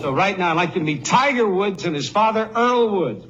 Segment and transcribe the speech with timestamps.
[0.00, 3.24] So right now I'd like to meet Tiger Woods and his father Earl Woods.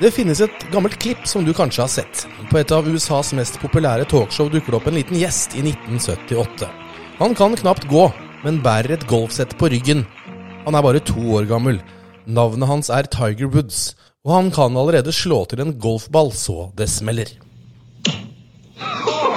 [0.00, 2.26] Det finnes et gammelt klipp som du kanskje har sett.
[2.50, 6.68] På et av USAs mest populære talkshow dukker det opp en liten gjest i 1978.
[7.18, 8.06] Han kan knapt gå,
[8.44, 10.04] men bærer et golfsett på ryggen.
[10.64, 11.80] Han er bare to år gammel.
[12.26, 16.88] Navnet hans er Tiger Woods, og han kan allerede slå til en golfball så det
[16.92, 17.36] smeller.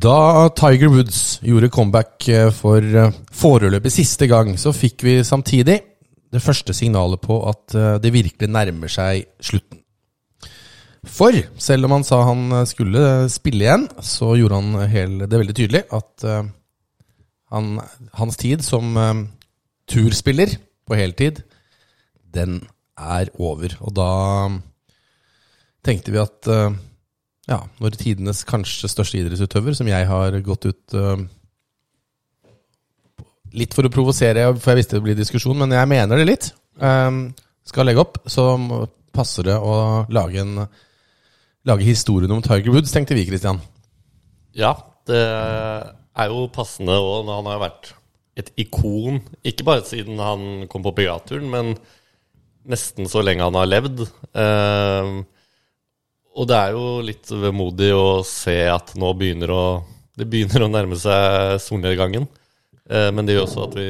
[0.00, 5.76] Da Tiger Woods gjorde comeback eh, for eh, foreløpig siste gang, så fikk vi samtidig
[6.30, 9.82] det første signalet på at eh, det virkelig nærmer seg slutten.
[11.04, 15.80] For selv om han sa han skulle spille igjen, så gjorde han det veldig tydelig
[15.96, 16.26] at
[17.54, 17.70] han,
[18.20, 18.98] hans tid som
[19.88, 20.52] turspiller
[20.84, 21.40] på heltid,
[22.20, 22.60] den
[23.00, 23.72] er over.
[23.80, 24.10] Og da
[25.88, 26.52] tenkte vi at
[27.48, 31.20] ja, når tidenes kanskje største idrettsutøver, som jeg har gått ut uh,
[33.50, 36.44] Litt for å provosere, for jeg visste det blir diskusjon, men jeg mener det litt.
[36.78, 37.32] Um,
[37.66, 38.44] skal legge opp, så
[39.10, 39.72] passer det å
[40.06, 40.68] lage, en,
[41.66, 43.58] lage historien om Tiger Woods, tenkte vi, Christian.
[44.54, 44.70] Ja,
[45.10, 47.90] det er jo passende òg, han har vært
[48.38, 49.18] et ikon.
[49.42, 51.74] Ikke bare siden han kom på pigaturen, men
[52.70, 54.06] nesten så lenge han har levd.
[54.30, 55.26] Uh,
[56.30, 59.64] og det er jo litt vemodig å se at nå begynner å,
[60.16, 62.28] det begynner å nærme seg solnedgangen.
[62.90, 63.88] Eh, men det gjør også at vi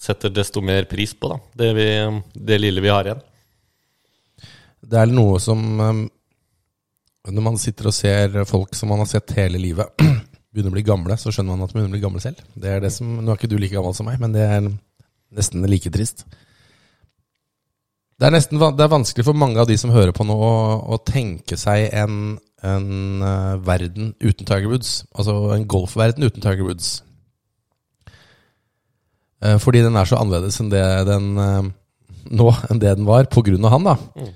[0.00, 1.88] setter desto mer pris på da, det, vi,
[2.34, 3.24] det lille vi har igjen.
[4.90, 5.98] Det er noe som eh,
[7.30, 9.90] Når man sitter og ser folk som man har sett hele livet,
[10.50, 12.40] begynner å bli gamle, så skjønner man at man begynner å bli gammel selv.
[12.54, 14.62] Det er det som, Nå er ikke du like gammel som meg, men det er
[15.36, 16.24] nesten like trist.
[18.20, 20.54] Det er, nesten, det er vanskelig for mange av de som hører på nå, å,
[20.92, 22.88] å tenke seg en, en
[23.24, 25.06] uh, verden uten Tiger Woods.
[25.16, 26.98] Altså en golfverden uten Tiger Woods.
[29.40, 31.70] Uh, fordi den er så annerledes enn det den uh,
[32.28, 33.94] nå enn det den var, på grunn av han, da.
[34.20, 34.34] Mm.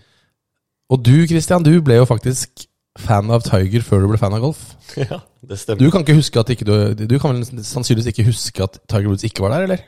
[0.95, 2.65] Og du, Christian, du ble jo faktisk
[3.05, 4.63] fan av Tiger før du ble fan av golf.
[5.03, 5.83] Ja, det stemmer.
[5.83, 9.11] Du kan ikke huske at ikke du, du kan vel sannsynligvis ikke huske at Tiger
[9.13, 9.85] Woods ikke var der, eller?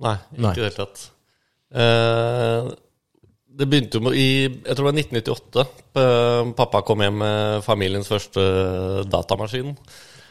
[0.00, 1.02] Nei, ikke i det hele tatt.
[1.70, 2.70] Uh,
[3.60, 5.66] det begynte jo i jeg tror det var 1998.
[6.56, 8.40] Pappa kom hjem med familiens første
[9.12, 9.76] datamaskin.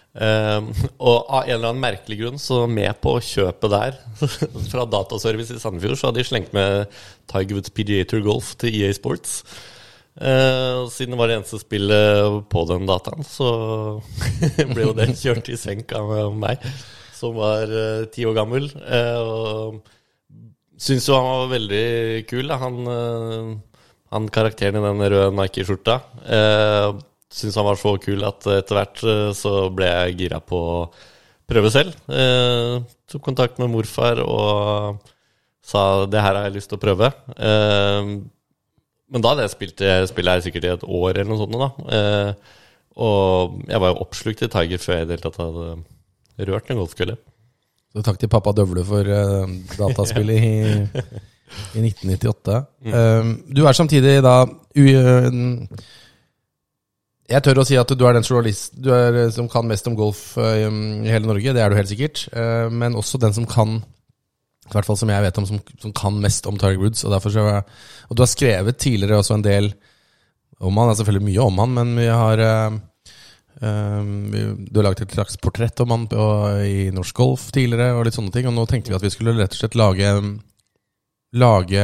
[0.10, 3.98] Um, og av en eller annen merkelig grunn, så med på kjøpet der,
[4.72, 6.90] fra Dataservice i Sandefjord, så hadde de slengt med
[7.30, 9.44] Tiger Woods PGA Tour Golf til EA Sports.
[10.20, 13.52] Uh, siden det var det eneste spillet på den dataen, så
[14.74, 16.66] ble jo den kjørt i senk av meg,
[17.16, 18.66] som var uh, ti år gammel.
[18.82, 19.96] Uh, og
[20.80, 21.86] Syns jo han var veldig
[22.30, 22.52] kul.
[22.62, 23.86] Han, eh,
[24.16, 26.00] han karakteren i den røde Nike-skjorta.
[26.24, 30.58] Eh, Syns han var så kul at etter hvert eh, så ble jeg gira på
[30.58, 30.78] å
[31.50, 31.98] prøve selv.
[32.10, 32.80] Eh,
[33.10, 35.04] tok kontakt med morfar og
[35.70, 37.12] sa det her har jeg lyst til å prøve.
[37.36, 38.16] Eh,
[39.10, 41.58] men da hadde jeg spilt spillet her sikkert i et år eller noe sånt.
[41.58, 42.34] da.
[43.00, 46.70] Og jeg var jo oppslukt i Tiger før jeg i det hele tatt hadde rørt
[46.70, 47.16] en golfkølle.
[47.90, 50.58] Så takk til pappa Døvle for uh, dataspillet i,
[51.80, 52.58] i 1998.
[52.86, 52.94] Mm.
[52.94, 55.30] Um, du er samtidig da uh,
[57.30, 59.98] Jeg tør å si at du er den journalist du er, som kan mest om
[59.98, 61.56] golf uh, i hele Norge.
[61.56, 62.28] Det er du helt sikkert.
[62.72, 63.80] men også den som kan
[64.70, 67.02] i hvert fall som jeg vet om, som, som kan mest om Tiger Woods.
[67.04, 67.46] Og, så,
[68.06, 69.72] og du har skrevet tidligere også en del
[70.60, 72.42] om han, det er selvfølgelig mye om han, men vi har
[73.60, 76.06] Um, du har laget et slags portrett om han
[76.64, 78.48] i norsk golf tidligere, og litt sånne ting.
[78.48, 80.14] Og nå tenkte vi at vi skulle rett og slett lage
[81.38, 81.82] Lage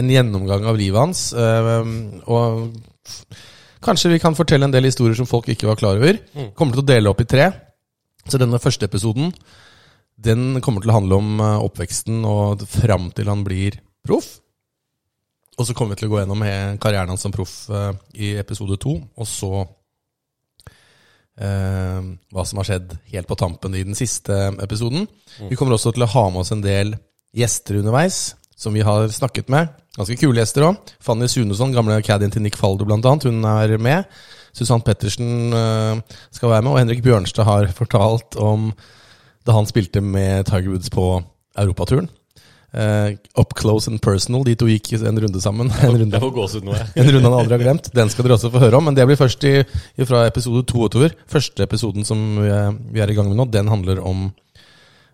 [0.00, 1.24] en gjennomgang av livet hans.
[1.36, 2.70] Um, og
[3.84, 6.20] kanskje vi kan fortelle en del historier som folk ikke var klar over.
[6.32, 6.52] Mm.
[6.56, 7.50] Kommer til å dele opp i tre.
[8.28, 9.32] Så denne første episoden
[10.22, 14.36] Den kommer til å handle om uh, oppveksten og fram til han blir proff.
[15.58, 16.44] Og så kommer vi til å gå gjennom
[16.80, 18.94] karrieren hans som proff uh, i episode to.
[19.18, 19.66] Og så
[21.32, 25.06] hva som har skjedd helt på tampen i den siste episoden.
[25.40, 25.46] Mm.
[25.48, 26.92] Vi kommer også til å ha med oss en del
[27.32, 29.72] gjester underveis, som vi har snakket med.
[29.96, 30.92] Ganske kule gjester òg.
[31.04, 34.08] Fanny Sunesson, gamle caddien til Nick Faldo bl.a., hun er med.
[34.56, 36.00] Susann Pettersen uh,
[36.32, 38.70] skal være med, og Henrik Bjørnstad har fortalt om
[39.46, 41.06] da han spilte med Tiger Woods på
[41.58, 42.08] europaturen.
[42.72, 44.44] Uh, up close and personal.
[44.48, 45.68] De to gikk en runde sammen.
[45.84, 46.16] En runde,
[46.96, 47.90] en runde han aldri har glemt.
[47.92, 49.58] Den skal dere også få høre om, men det blir først i,
[50.08, 51.12] fra episode to og.
[51.28, 54.30] Første episoden som vi er, vi er, i gang med nå, den handler om,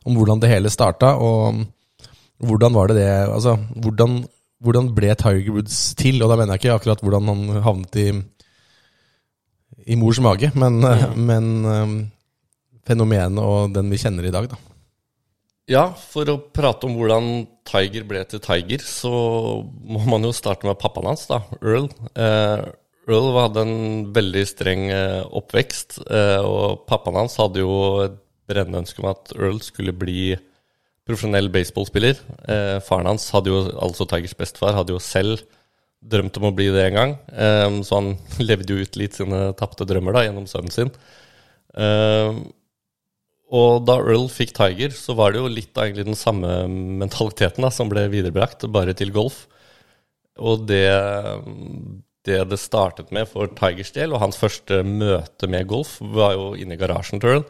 [0.06, 1.64] om hvordan det hele starta, og
[2.46, 4.20] hvordan var det det Altså, hvordan,
[4.62, 6.22] hvordan ble Tiger Woods til?
[6.22, 8.08] Og da mener jeg ikke akkurat hvordan han havnet i,
[9.90, 11.18] i mors mage, men, mm.
[11.32, 12.00] men um,
[12.86, 14.62] fenomenet og den vi kjenner i dag, da.
[15.68, 19.10] Ja, for å prate om hvordan Tiger ble til Tiger, så
[19.68, 21.90] må man jo starte med pappaen hans, da, Earl.
[22.16, 22.62] Eh,
[23.08, 27.76] Earl hadde en veldig streng eh, oppvekst, eh, og pappaen hans hadde jo
[28.06, 28.16] et
[28.48, 30.32] brennende ønske om at Earl skulle bli
[31.08, 32.16] profesjonell baseballspiller.
[32.48, 35.44] Eh, faren hans, hadde jo, altså Tigers bestefar, hadde jo selv
[36.00, 38.14] drømt om å bli det en gang, eh, så han
[38.48, 40.96] levde jo ut litt sine tapte drømmer da, gjennom sønnen sin.
[43.48, 46.66] Eh, og da Earl fikk Tiger, så var det jo litt av egentlig den samme
[46.68, 49.46] mentaliteten da, som ble viderebrakt, bare til golf.
[50.38, 50.86] Og det,
[52.24, 56.54] det det startet med for Tigers del, og hans første møte med golf, var jo
[56.54, 57.46] inne i garasjen til Earl.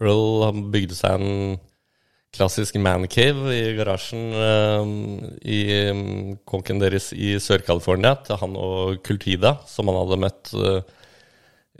[0.00, 1.58] Earl bygde seg en
[2.30, 4.90] klassisk mancave i garasjen um,
[5.42, 5.62] i
[6.46, 10.99] konken deres i Sør-California til han og Kultida, som han hadde møtt uh,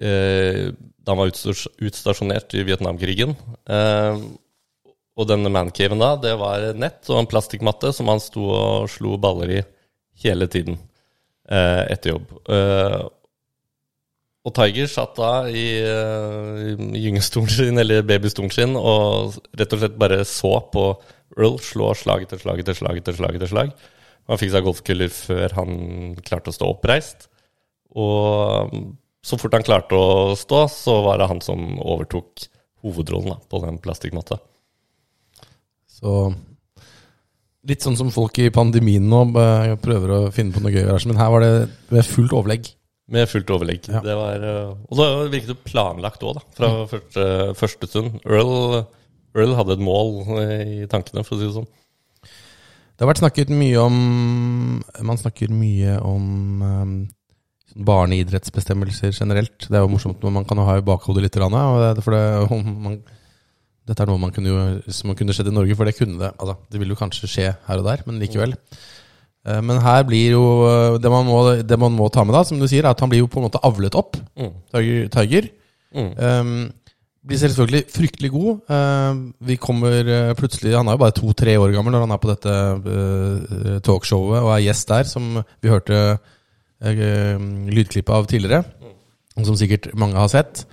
[0.00, 3.35] da han var utstasjonert i Vietnamkrigen.
[3.69, 4.23] Eh,
[5.20, 9.17] og denne mancaven da, det var nett og en plastikkmatte som han sto og slo
[9.20, 9.62] baller i
[10.23, 10.79] hele tiden
[11.50, 12.37] eh, etter jobb.
[12.49, 13.00] Eh,
[14.41, 19.99] og Tiger satt da i, i gyngestolen sin, eller babystolen sin, og rett og slett
[20.00, 20.93] bare så på
[21.37, 23.37] Earl slå slag etter slag etter slag etter slag.
[23.37, 23.75] etter slag.
[24.31, 25.76] Han fikk seg golfkuller før han
[26.25, 27.29] klarte å stå oppreist.
[27.99, 28.73] Og
[29.21, 32.47] så fort han klarte å stå, så var det han som overtok
[32.85, 34.41] hovedrollen da, på den plastikkmatta.
[36.01, 36.33] Så
[37.69, 39.19] Litt sånn som folk i pandemien nå
[39.85, 41.51] prøver å finne på noe gøy, men her var det
[41.93, 42.71] med fullt overlegg.
[43.13, 43.89] Med fullt overlegg.
[43.91, 44.01] Ja.
[44.05, 46.87] Det var, eh, og da virket det planlagt òg, da, fra mm.
[46.89, 47.27] første,
[47.59, 48.17] første, stund.
[48.25, 48.87] Earl,
[49.35, 51.69] Earl, hadde et mål i tankene, for å si det sånn.
[52.25, 53.95] Det har vært snakket mye om
[55.09, 56.25] Man snakker mye om
[57.77, 59.67] barneidrettsbestemmelser generelt.
[59.67, 61.37] Det er jo morsomt, men man kan jo ha i bakhodet litt.
[61.41, 62.97] Og det, for det, man,
[63.89, 66.33] dette er noe man kunne, som man kunne skjedd i Norge, for det kunne det.
[66.37, 68.57] Altså, det vil jo kanskje skje her og der, men likevel.
[69.47, 70.45] Eh, men her blir jo
[71.01, 73.13] det man, må, det man må ta med, da, som du sier, er at han
[73.13, 74.19] blir jo på en måte avlet opp.
[74.41, 74.53] Mm.
[75.15, 75.49] Tiger.
[75.91, 76.11] Mm.
[76.19, 76.53] Um,
[77.27, 78.61] blir selvfølgelig fryktelig god.
[78.71, 82.21] Uh, vi kommer uh, plutselig Han er jo bare to-tre år gammel når han er
[82.23, 82.55] på dette
[82.87, 86.17] uh, talkshowet og er gjest der, som vi hørte Eh,
[86.81, 88.65] lydklippet av tidligere,
[89.37, 90.65] som sikkert mange har sett.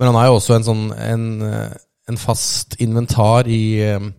[0.00, 1.72] Men han er jo også en sånn en, eh,
[2.08, 4.10] en fast inventar i eh,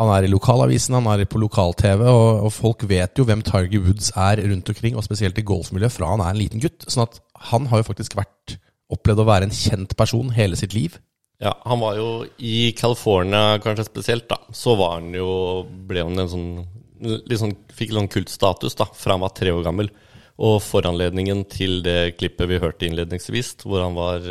[0.00, 3.84] Han er i lokalavisen, han er på lokal-TV, og, og, folk vet jo hvem Tiger
[3.84, 6.86] Woods er rundt omkring, og spesielt i golfmiljøet, fra han er en liten gutt.
[6.88, 7.20] Sånn at
[7.52, 8.56] han har jo faktisk vært
[8.90, 10.96] opplevd å være en kjent person hele sitt liv.
[11.44, 14.40] Ja, han var jo i California kanskje spesielt, da.
[14.54, 15.28] Så var han jo
[15.88, 16.50] Ble han en sånn
[17.02, 19.88] Liksom fikk sånn kultstatus da, fra han var tre år gammel.
[20.42, 24.26] Og foranledningen til det klippet vi hørte innledningsvis, hvor han var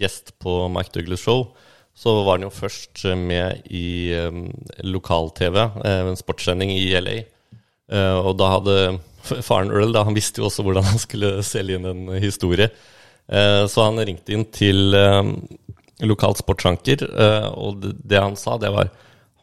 [0.00, 1.52] gjest på Mike Douglas Show,
[1.94, 4.48] så var han jo først med i um,
[4.82, 7.20] lokal-TV, eh, en sportssending i LA.
[7.86, 8.78] Uh, eh, og da hadde
[9.46, 12.66] faren Earl da, han visste jo også hvordan han skulle selge inn en historie.
[13.30, 15.36] Uh, så han ringte inn til um,
[16.02, 18.90] lokalt sportsanker, uh, og det, han sa, det var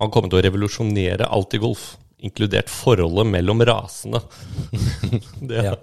[0.01, 1.93] han kommer til å revolusjonere alt i golf,
[2.25, 4.19] inkludert forholdet mellom rasene.
[5.50, 5.77] det, ja.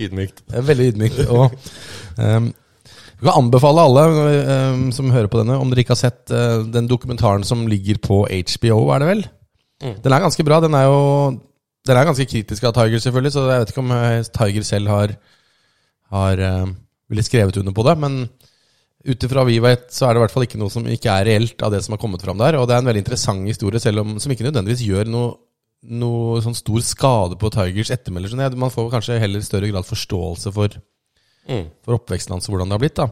[0.00, 0.42] Ydmykt.
[0.50, 1.22] Veldig ydmykt.
[1.30, 1.54] Og
[2.18, 2.50] um,
[3.14, 4.04] jeg kan anbefale alle
[4.74, 8.00] um, som hører på denne, om dere ikke har sett uh, den dokumentaren som ligger
[8.02, 9.26] på HBO, er det vel?
[9.84, 9.98] Mm.
[10.02, 10.58] Den er ganske bra.
[10.64, 11.02] Den er jo
[11.84, 14.88] den er ganske kritisk av Tiger, selvfølgelig, så jeg vet ikke om eh, Tiger selv
[14.88, 15.10] har,
[16.14, 16.70] har uh,
[17.12, 17.94] ville skrevet under på det.
[18.00, 18.22] Men
[19.04, 21.28] ut ifra vi vet, så er det i hvert fall ikke noe som ikke er
[21.28, 22.56] reelt av det som har kommet fram der.
[22.56, 25.34] Og det er en veldig interessant historie, selv om som ikke nødvendigvis gjør noe
[25.84, 28.32] noe sånn stor skade på Tigers ettermelder.
[28.32, 28.58] Sånn.
[28.60, 30.78] Man får kanskje heller større grad forståelse for,
[31.50, 31.68] mm.
[31.84, 32.96] for oppveksten hans og hvordan det har blitt.
[32.98, 33.08] da.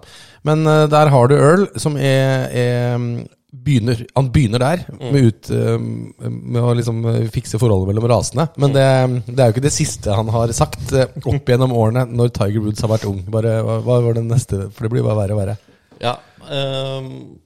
[0.48, 3.06] Men uh, der har du Earl, som er, er
[3.52, 5.04] begynner, Han begynner der mm.
[5.12, 8.48] med, ut, uh, med, å liksom fikse forholdet mellom rasene.
[8.56, 8.78] Men mm.
[8.78, 8.88] det,
[9.32, 12.64] det, er jo ikke det siste han har sagt uh, opp gjennom årene når Tiger
[12.64, 13.22] Woods har vært ung.
[13.32, 14.66] Bare, hva, hva var det neste?
[14.72, 15.58] For det blir bare verre og verre.
[16.02, 16.18] Ja,
[16.50, 17.40] um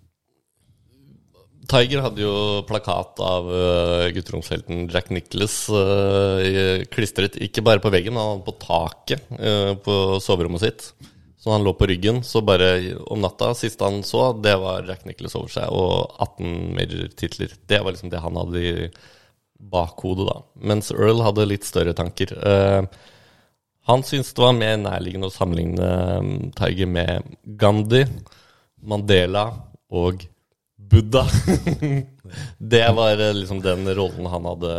[1.70, 8.18] Tiger hadde jo plakat av uh, gutteromshelten Jack Nicholas uh, klistret ikke bare på veggen,
[8.20, 10.87] hadde på taket uh, på soverommet sitt.
[11.40, 12.23] Så han lå på ryggen.
[12.26, 16.54] Så bare om natta, siste han så, det var Jack Nicholas over seg og 18
[16.78, 17.52] major-titler.
[17.70, 18.73] Det var liksom det han hadde i
[19.56, 20.40] bakhodet, da.
[20.70, 22.35] Mens Earl hadde litt større tanker.
[22.42, 23.12] Uh,
[23.87, 28.02] han syntes det var mer nærliggende å sammenligne Tiger med Gandhi,
[28.82, 29.46] Mandela
[29.94, 30.26] og
[30.90, 31.24] Buddha.
[32.74, 34.76] det var uh, liksom den rollen han hadde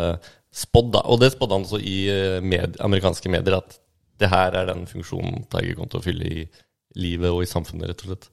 [0.54, 1.00] spådd.
[1.04, 3.80] Og det spådde han også i uh, med, amerikanske medier, at
[4.18, 6.48] det her er den funksjonen Tiger kommer til å fylle i
[6.98, 8.30] livet og i samfunnet, rett og slett.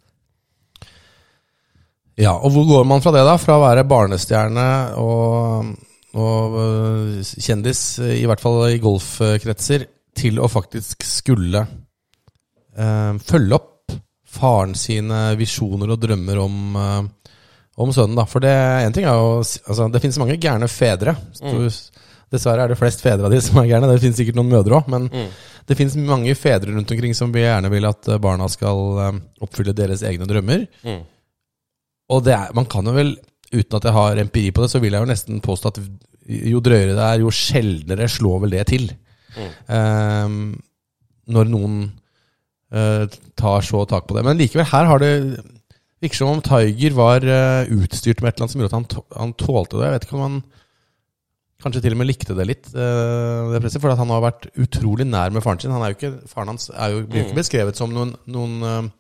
[2.14, 3.34] Ja, og hvor går man fra det, da?
[3.42, 4.66] Fra å være barnestjerne
[5.02, 5.72] og,
[6.14, 11.64] og øh, kjendis, i hvert fall i golfkretser, til å faktisk skulle
[12.78, 13.96] eh, følge opp
[14.34, 17.23] faren sine visjoner og drømmer om, eh,
[17.80, 18.26] om sønnen, da.
[18.30, 21.16] For det en ting er jo altså, Det finnes mange gærne fedre.
[21.42, 21.66] Mm.
[22.34, 23.90] Dessverre er det flest fedre av de som er gærne.
[23.90, 25.28] Det finnes sikkert noen mødre òg, men mm.
[25.70, 30.28] det finnes mange fedre rundt omkring som gjerne vil at barna skal oppfylle deres egne
[30.30, 30.66] drømmer.
[30.86, 31.02] Mm.
[32.14, 33.14] Og det er, man kan jo vel,
[33.54, 35.80] uten at jeg har empiri på det, så vil jeg jo nesten påstå at
[36.24, 38.88] jo drøyere det er, jo sjeldnere slår vel det til.
[39.68, 40.54] Um,
[41.34, 41.78] når noen
[42.74, 43.04] uh,
[43.38, 44.24] tar så tak på det.
[44.26, 45.12] Men likevel, her har det
[46.02, 49.08] virker som om Tiger var uh, utstyrt med et eller annet som gjorde at han,
[49.14, 49.86] han, tålte det.
[49.86, 50.38] Jeg vet ikke om han
[51.64, 55.06] kanskje til og med likte det litt, uh, det presset, for han har vært utrolig
[55.08, 55.72] nær med faren sin.
[55.72, 57.42] Han er jo ikke, faren hans er jo, blir ikke mm.
[57.42, 58.90] beskrevet som noen, noen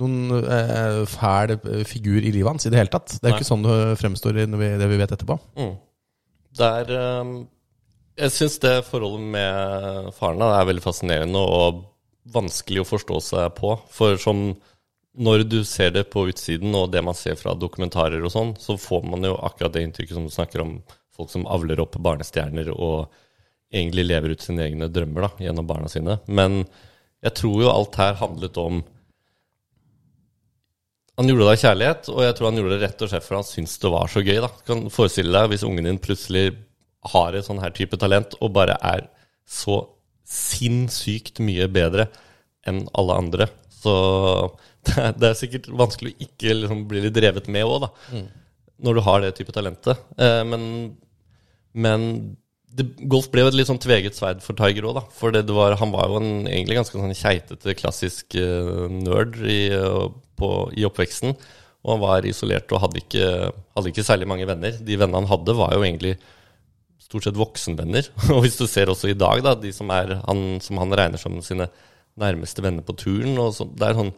[0.00, 3.16] noen eh, fæl eh, figur i livet hans i det hele tatt.
[3.16, 5.38] Det er jo ikke sånn det fremstår i det vi vet etterpå.
[5.56, 5.74] Mm.
[6.56, 6.90] Det er
[8.16, 11.82] Jeg syns det forholdet med faren er veldig fascinerende og
[12.32, 13.74] vanskelig å forstå seg på.
[13.92, 14.48] For som
[15.16, 18.76] når du ser det på utsiden, og det man ser fra dokumentarer og sånn, så
[18.80, 20.74] får man jo akkurat det inntrykket som du snakker om
[21.16, 23.08] folk som avler opp barnestjerner og
[23.72, 26.18] egentlig lever ut sine egne drømmer da, gjennom barna sine.
[26.28, 26.62] Men
[27.24, 28.84] jeg tror jo alt her handlet om
[31.16, 33.38] han gjorde det av kjærlighet, og jeg tror han gjorde det rett og slett for
[33.38, 34.36] han syntes det var så gøy.
[34.44, 34.50] da.
[34.52, 36.50] Du kan forestille deg hvis ungen din plutselig
[37.08, 39.06] har et sånn her type talent og bare er
[39.48, 39.78] så
[40.28, 42.10] sinnssykt mye bedre
[42.68, 43.48] enn alle andre.
[43.72, 43.94] Så
[45.18, 47.92] det er, er sikkert vanskelig å ikke liksom bli litt drevet med òg, da.
[48.12, 48.26] Mm.
[48.86, 50.02] Når du har det type talentet.
[50.20, 50.66] Eh, men,
[51.72, 52.10] men
[52.76, 55.04] det, golf ble jo et litt sånn tveget sverd for Tiger òg, da.
[55.16, 59.60] For det var, han var jo en egentlig ganske sånn keitete, klassisk uh, nerd i,
[59.72, 61.36] uh, på, i, oppveksten.
[61.86, 63.26] Og han var isolert og hadde ikke,
[63.76, 64.76] hadde ikke, særlig mange venner.
[64.76, 66.16] De vennene han hadde, var jo egentlig
[67.06, 68.10] stort sett voksenvenner.
[68.34, 71.22] og hvis du ser også i dag, da, de som, er, han, som han regner
[71.22, 71.70] som sine
[72.20, 74.14] nærmeste venner på turen og så, Det er sånn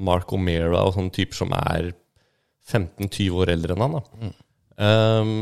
[0.00, 1.92] Mark O'Meara og sånne typer som er
[2.70, 3.98] 15-20 år eldre enn han.
[3.98, 4.02] da.
[4.20, 4.36] Mm.
[4.80, 5.32] Um,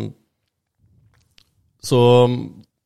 [1.85, 2.01] så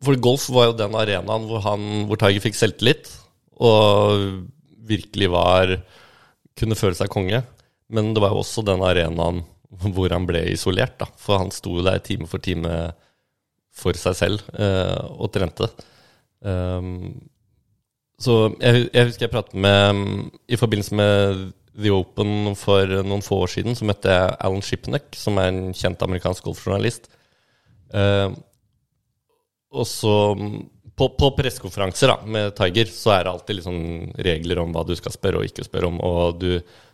[0.05, 3.09] For golf var jo den arenaen hvor, han, hvor Tiger fikk selvtillit,
[3.63, 4.43] og
[4.89, 5.77] virkelig var
[6.59, 7.39] Kunne føle seg konge.
[7.93, 9.41] Men det var jo også den arenaen
[9.95, 11.07] hvor han ble isolert, da.
[11.17, 12.93] For han sto jo der time for time
[13.73, 15.71] for seg selv uh, og trente.
[16.45, 17.23] Um,
[18.21, 21.43] så jeg, jeg, husker jeg pratet med I forbindelse med
[21.79, 25.63] The Open for noen få år siden, så møtte jeg Alan Shipneck, som er en
[25.77, 27.09] kjent amerikansk golfjournalist.
[27.97, 28.29] Eh,
[29.73, 30.15] og så
[30.93, 33.79] på, på pressekonferanser med Tiger så er det alltid liksom
[34.27, 35.99] regler om hva du skal spørre og ikke spørre om.
[36.05, 36.51] Og du,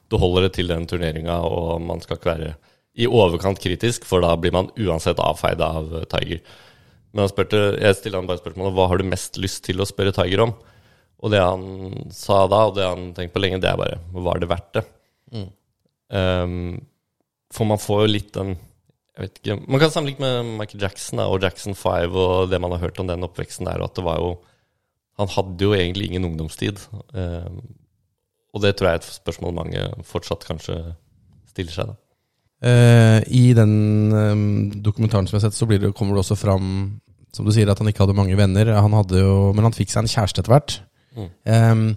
[0.08, 2.54] du holder det til den turneringa, og man skal ikke være
[2.99, 6.42] i overkant kritisk, for da blir man uansett avfeid av Tiger.
[7.12, 9.87] Men han spurte, jeg stilte han bare spørsmålet hva har du mest lyst til å
[9.88, 10.54] spørre Tiger om.
[11.19, 11.65] Og det han
[12.15, 14.85] sa da, og det han tenkte på lenge, det er bare var det verdt det?
[15.35, 15.49] Mm.
[16.09, 16.81] Um,
[17.53, 18.55] for man får jo litt den
[19.19, 22.71] jeg vet ikke, Man kan sammenligne med Michael Jackson og Jackson 5 og det man
[22.71, 24.37] har hørt om den oppveksten der, og at det var jo
[25.19, 26.79] Han hadde jo egentlig ingen ungdomstid.
[27.11, 27.57] Um,
[28.55, 30.77] og det tror jeg er et spørsmål mange fortsatt kanskje
[31.51, 31.91] stiller seg.
[31.91, 31.97] da.
[32.63, 33.75] Uh, I den
[34.15, 37.01] um, dokumentaren som jeg har sett, så det, kommer det også fram
[37.35, 38.71] som du sier, at han ikke hadde mange venner.
[38.79, 40.79] Han hadde jo, men han fikk seg en kjæreste etter hvert.
[41.19, 41.31] Mm.
[41.51, 41.97] Um,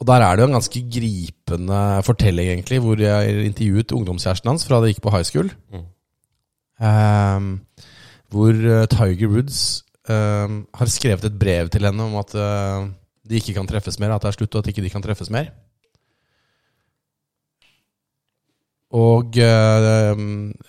[0.00, 4.66] og der er det jo en ganske gripende fortelling, egentlig, hvor jeg intervjuet ungdomskjæresten hans
[4.66, 5.52] fra det gikk på high school.
[5.72, 5.84] Mm.
[6.84, 7.50] Um,
[8.32, 12.88] hvor uh, Tiger Woods um, har skrevet et brev til henne om at uh,
[13.24, 15.30] de ikke kan treffes mer, at det er slutt, og at ikke de kan treffes
[15.30, 15.52] mer.
[18.94, 20.20] Og øh,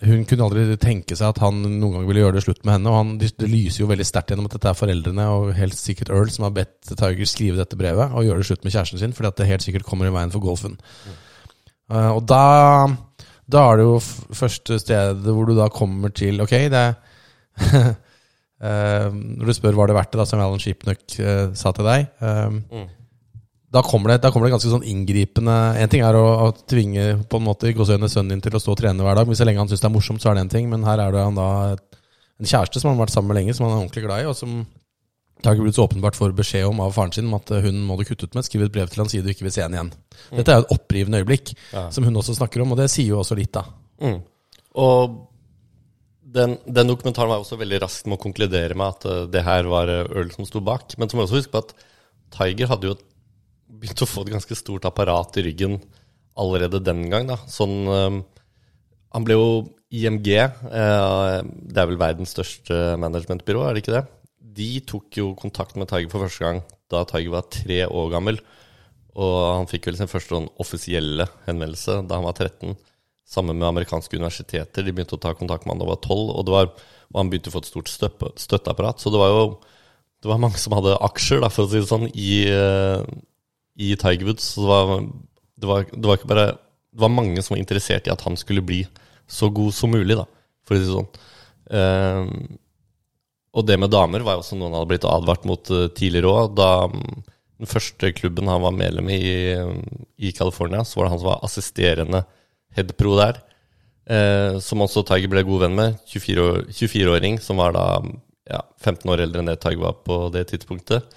[0.02, 2.90] hun kunne aldri tenke seg at han noen gang ville gjøre det slutt med henne.
[2.90, 6.10] Og han, det lyser jo veldig sterkt gjennom at dette er foreldrene og helt sikkert
[6.10, 9.14] Earl som har bedt Tiger skrive dette brevet og gjøre det slutt med kjæresten sin,
[9.14, 10.80] fordi at det helt sikkert kommer i veien for golfen.
[11.06, 11.22] Mm.
[11.94, 12.42] Uh, og da,
[13.46, 16.86] da er det jo første stedet hvor du da kommer til Ok, det
[17.62, 17.92] uh,
[19.38, 22.08] Når du spør var det verdt det, da, som Alan Shipnuck uh, sa til deg.
[22.26, 22.88] Mm
[23.76, 27.10] da kommer, det, da kommer, det, ganske sånn inngripende En ting er å, å tvinge
[27.28, 29.28] på en måte gåsøgne sønnen din til å stå og trene hver dag.
[29.28, 30.72] Men så lenge han syns det er morsomt, så er det en ting.
[30.72, 33.56] Men her er det han da en kjæreste som han har vært sammen med lenge,
[33.58, 34.58] som han er ordentlig glad i, og som
[35.36, 37.66] det har ikke blitt så åpenbart får beskjed om av faren sin om at eh,
[37.68, 38.46] hun må du kutte ut med.
[38.48, 39.92] Skriv et brev til han, sier du ikke vil se henne igjen.
[40.32, 41.90] Dette er jo et opprivende øyeblikk, Ja.
[41.94, 43.66] som hun også snakker om, og det sier jo også litt, da.
[44.02, 44.22] Mm.
[44.82, 45.20] Og
[46.36, 49.70] den, den dokumentaren var også veldig rask med å konkludere med at eh, det her
[49.72, 50.96] var eh, Earl som sto bak.
[50.98, 51.76] Men så må vi også huske på at
[52.36, 52.98] Tiger hadde jo
[53.80, 55.80] begynt å få et ganske stort apparat i ryggen
[56.40, 57.28] allerede den gang.
[57.28, 57.38] da.
[57.48, 58.22] Sånn, eh,
[59.16, 59.50] han ble jo
[59.96, 64.06] IMG, eh, det er vel verdens største managementbyrå, er det ikke det?
[64.56, 68.40] De tok jo kontakt med Tiger for første gang da Tiger var tre år gammel.
[69.16, 72.76] Og han fikk vel sin første sånn offisielle henvendelse da han var 13
[73.26, 74.84] sammen med amerikanske universiteter.
[74.84, 76.68] De begynte å ta kontakt med han da han var 12, og, var,
[77.12, 79.02] og han begynte å få et stort støtteapparat.
[79.02, 79.46] Så det var jo
[80.26, 83.02] det var mange som hadde aksjer, da, for å si det sånn, i, eh,
[83.76, 84.48] i Tiger Woods.
[84.56, 85.06] Så det var,
[85.56, 88.38] det, var, det var ikke bare Det var mange som var interessert i at han
[88.40, 88.86] skulle bli
[89.28, 90.26] så god som mulig, da,
[90.68, 91.10] for å si det sånn.
[91.76, 92.30] Eh,
[93.56, 96.32] og det med damer var jo også noe han hadde blitt advart mot eh, tidligere
[96.32, 96.54] òg.
[96.60, 97.26] Da mm,
[97.64, 99.24] den første klubben han var medlem i
[100.16, 102.24] i California, så var det han som var assisterende
[102.76, 103.42] headpro der.
[104.06, 106.00] Eh, som også Tiger ble god venn med.
[106.12, 107.86] 24-åring, 24-åring som var da
[108.52, 111.08] ja, 15 år eldre enn det Tiger var på det tidspunktet.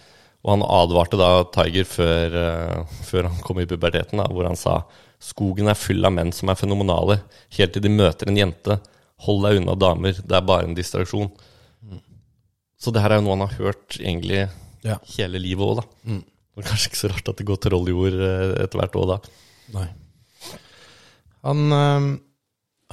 [0.47, 4.59] Og han advarte da Tiger før, uh, før han kom i puberteten, da, hvor han
[4.59, 4.80] sa
[5.18, 7.16] skogen er full av menn som er fenomenale,
[7.57, 8.76] helt til de møter en jente.
[9.26, 11.33] Hold deg unna damer, det er bare en distraksjon.
[12.78, 14.45] Så det her er jo noe han har hørt egentlig
[14.87, 15.00] Ja.
[15.16, 16.21] hele livet òg, da.
[16.54, 18.95] Det er kanskje ikke så rart at det går troll i ord eh, etter hvert
[18.99, 19.18] òg, da.
[19.75, 19.88] Nei.
[21.49, 22.07] Han, øh,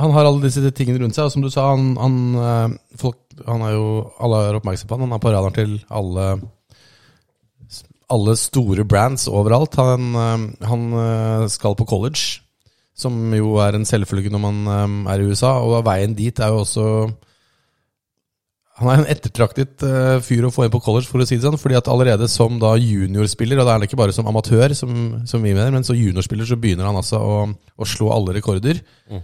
[0.02, 3.62] han har alle disse tingene rundt seg, og som du sa, han, han, folk, han
[3.70, 3.86] er jo
[4.20, 5.06] Alle er oppmerksom på han.
[5.08, 6.26] Han er på radaren til alle
[8.12, 9.76] alle store brands overalt.
[9.80, 12.42] Han, øh, han øh, skal på college,
[12.96, 16.54] som jo er en selvfølge når man øh, er i USA, og veien dit er
[16.54, 17.12] jo også
[18.76, 19.80] han er en ettertraktet
[20.28, 21.56] fyr å få inn på college, for å si det sånn.
[21.56, 24.90] fordi at allerede som da juniorspiller, og da er han ikke bare som amatør, som,
[25.24, 28.82] som vi mener, men som juniorspiller så begynner han altså å, å slå alle rekorder.
[29.08, 29.22] Mm.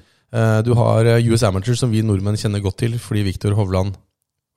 [0.64, 4.00] du har eh, US Amateur, som vi nordmenn kjenner godt til, fordi Viktor Hovland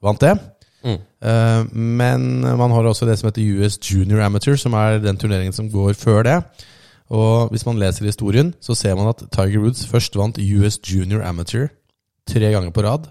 [0.05, 0.37] vant det.
[0.85, 1.01] Mm.
[1.01, 5.57] Eh, men man har også det som heter US Junior Amateur, som er den turneringen
[5.57, 6.39] som går før det.
[7.13, 11.25] Og hvis man leser historien, så ser man at Tiger Woods først vant US Junior
[11.25, 11.69] Amateur
[12.29, 13.09] tre ganger på rad.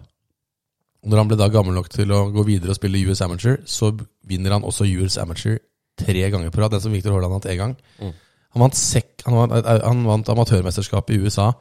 [1.03, 3.91] Når han ble da gammel nok til å gå videre og spille US Amateur, så
[4.25, 5.59] vinner han også US Amateur
[5.99, 6.73] tre ganger på rad.
[6.73, 7.75] Den som Victor Haaland vant én gang.
[7.99, 8.13] Mm.
[8.53, 11.51] Han, vant sek, han, vant, han vant amatørmesterskapet i USA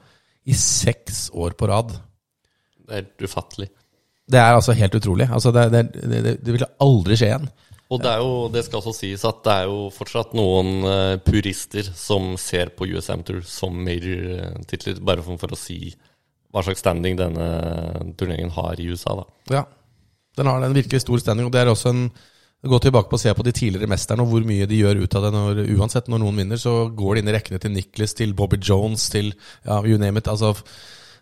[0.48, 1.92] i seks år på rad.
[2.82, 3.68] Det er helt ufattelig.
[4.32, 5.28] Det er altså helt utrolig.
[5.28, 7.50] Altså det, det, det, det, ville aldri skje igjen.
[7.92, 11.18] Og det, er jo, det skal også sies at det er jo fortsatt noen eh,
[11.20, 15.92] purister som ser på US Amateur som major-titler, bare for å si
[16.52, 17.46] hva slags standing denne
[18.16, 19.18] turneringen har i USA.
[19.20, 19.26] da.
[19.58, 19.64] Ja.
[20.36, 22.06] Den har en virkelig stor standing, og det er også en
[22.62, 25.14] Gå tilbake på å se på de tidligere mesterne og hvor mye de gjør ut
[25.18, 25.30] av det.
[25.34, 28.60] Når, uansett, når noen vinner, så går det inn i rekkene til Nicholas, til Bobby
[28.62, 29.32] Jones, til
[29.66, 30.30] ja, you name it.
[30.30, 30.52] Altså,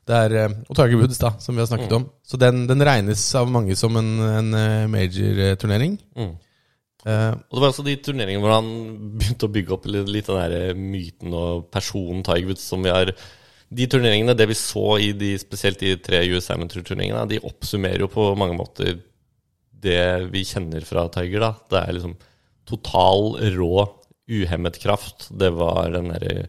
[0.09, 2.07] det er, eh, og Tiger Woods, da, som vi har snakket om.
[2.27, 5.99] Så den, den regnes av mange som en, en eh, major-turnering.
[6.17, 6.33] Mm.
[7.01, 8.67] Uh, Og det var også de turneringene hvor han
[9.17, 12.93] begynte å bygge opp litt, litt den der myten og personen Tiger Woods som vi
[12.93, 13.15] har
[13.73, 18.11] De turneringene, det vi så i de, spesielt de tre US Amateur-turneringene, de oppsummerer jo
[18.13, 18.99] på mange måter
[19.81, 21.41] det vi kjenner fra Tiger.
[21.41, 21.51] da.
[21.71, 22.17] Det er liksom
[22.69, 23.87] total rå,
[24.29, 25.31] uhemmet kraft.
[25.31, 26.49] Det var den derre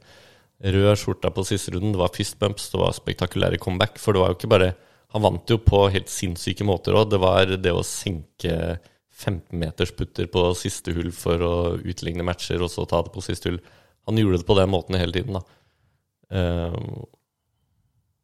[0.61, 3.97] røde skjorta på siste runden, det var fistbumps, det var spektakulære comeback.
[4.01, 4.73] For det var jo ikke bare
[5.11, 7.09] Han vant jo på helt sinnssyke måter òg.
[7.11, 8.79] Det var det å senke
[9.11, 13.59] 15-metersputter på siste hull for å utligne matcher, og så ta det på siste hull.
[14.07, 15.43] Han gjorde det på den måten hele tiden, da.
[16.31, 17.03] Uh,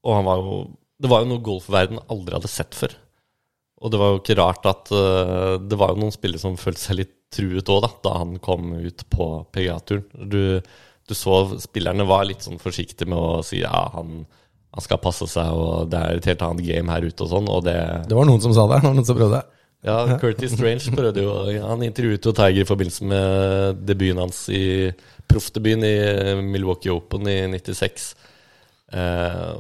[0.08, 0.54] og han var jo
[0.98, 2.96] Det var jo noe golfverden aldri hadde sett før.
[3.84, 6.82] Og det var jo ikke rart at uh, det var jo noen spillere som følte
[6.82, 10.08] seg litt truet òg, da, da han kom ut på PGA-turen.
[10.32, 10.64] Du,
[11.08, 14.26] du så spillerne var litt sånn forsiktige med å si ja, han,
[14.76, 17.48] han skal passe seg, og det er et helt annet game her ute og sånn,
[17.52, 17.78] og det
[18.10, 18.82] det var noen som sa det.
[18.88, 19.44] Noen som prøvde.
[19.88, 21.36] ja, Curtis Strange prøvde jo
[21.68, 24.92] Han intervjuet jo Tiger i forbindelse med debuten hans i
[25.28, 25.96] proffdebuten i
[26.42, 28.12] Milwaukee Open i 96.
[28.96, 29.56] Eh,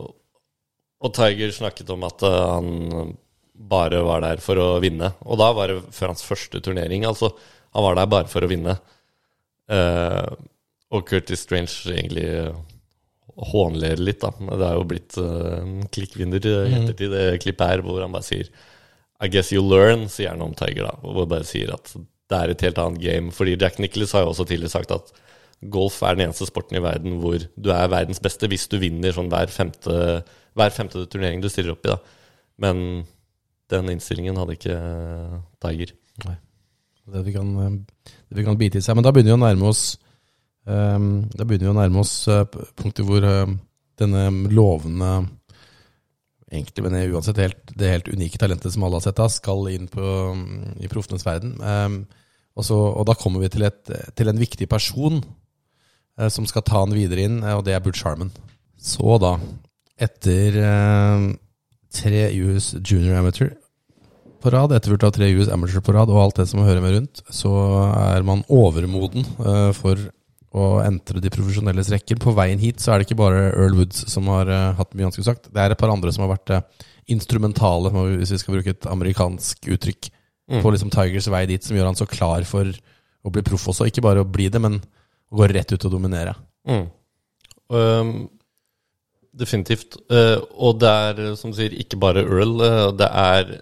[0.97, 3.15] og Tiger snakket om at eh, han
[3.57, 5.11] bare var der for å vinne.
[5.25, 7.05] Og da var det før hans første turnering.
[7.09, 7.31] Altså,
[7.75, 8.77] han var der bare for å vinne.
[9.69, 10.29] Eh,
[10.95, 12.27] og Curtis Strange egentlig
[13.51, 14.31] hånler litt, da.
[14.33, 18.25] Det er jo blitt eh, en klikkvinner i ettertid, det klippet her, hvor han bare
[18.25, 18.49] sier
[19.21, 20.95] I guess you learn, sier han om Tiger, da.
[21.03, 21.93] Hvor han bare sier at
[22.27, 23.33] det er et helt annet game.
[23.35, 25.13] Fordi Jack Nicholas har jo også tidligere sagt at
[25.73, 29.15] golf er den eneste sporten i verden hvor du er verdens beste hvis du vinner
[29.15, 29.93] sånn hver femte,
[30.53, 32.17] hver femte turnering du stiller opp i, da.
[32.61, 32.83] Men
[33.71, 34.75] den innstillingen hadde ikke
[35.63, 35.93] Tiger.
[37.07, 37.53] Det vi, kan,
[38.03, 38.97] det vi kan bite i seg.
[38.97, 39.93] Men da begynner vi å nærme oss
[40.67, 42.43] Da begynner vi å nærme oss uh,
[42.75, 43.47] punktet hvor uh,
[43.97, 45.11] denne lovende
[46.51, 50.03] egentlig, men uansett helt, det helt unike talentet som alle har sett skal inn på,
[50.03, 51.55] um, i proffenes verden.
[51.59, 52.01] Um,
[52.57, 56.65] og, så, og, da kommer vi til, et, til en viktig person uh, som skal
[56.67, 58.31] ta han videre inn, og det er Butch Harmon.
[58.77, 59.35] Så da,
[59.97, 60.59] etter
[61.97, 63.55] tre US Junior Amateur
[64.43, 66.93] på rad, etterfulgt av tre US Amateur på rad og alt det som hører med
[66.95, 67.51] rundt, så
[67.97, 69.99] er man overmoden uh, for
[70.55, 72.19] å entre de profesjonelles rekker.
[72.21, 75.09] På veien hit så er det ikke bare Earl Woods som har uh, hatt mye
[75.09, 75.49] ganske sagt.
[75.53, 78.87] Det er et par andre som har vært uh, instrumentale, hvis vi skal bruke et
[78.89, 80.09] amerikansk uttrykk,
[80.51, 80.61] mm.
[80.63, 82.71] på liksom Tigers vei dit, som gjør han så klar for
[83.23, 83.89] å bli proff også.
[83.89, 86.33] Ikke bare å bli det, men å gå rett ut og dominere.
[86.67, 86.87] Mm.
[87.67, 88.11] Um,
[89.35, 89.99] definitivt.
[90.11, 92.59] Uh, og det er, som du sier, ikke bare Earl.
[92.99, 93.57] det er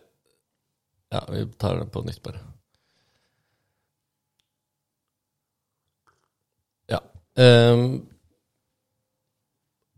[1.16, 2.40] ja, vi tar den på nytt, bare.
[6.88, 7.00] Ja.
[7.36, 8.06] Um,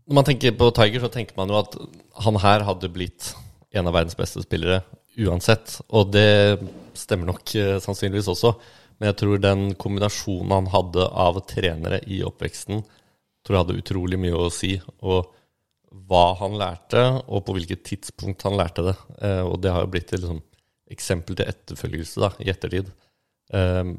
[0.08, 1.76] når man tenker på Tiger, så tenker man jo at
[2.24, 3.32] han her hadde blitt
[3.76, 4.80] en av verdens beste spillere
[5.20, 5.78] uansett.
[5.92, 6.58] Og det
[6.98, 8.54] stemmer nok uh, sannsynligvis også.
[8.98, 12.80] Men jeg tror den kombinasjonen han hadde av trenere i oppveksten,
[13.46, 14.74] tror jeg hadde utrolig mye å si.
[15.06, 15.28] Og
[16.08, 18.96] hva han lærte, og på hvilket tidspunkt han lærte det.
[19.20, 20.42] Uh, og det har jo blitt et liksom
[20.88, 22.88] eksempel til etterfølgelse da, i ettertid.
[23.52, 23.98] Um,